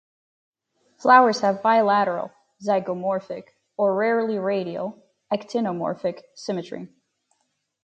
Flowers 0.97 1.41
have 1.41 1.61
bilateral 1.61 2.31
(zygomorphic) 2.67 3.43
or 3.77 3.93
rarely 3.95 4.39
radial 4.39 4.99
(actinomorphic) 5.31 6.23
symmetry. 6.33 6.87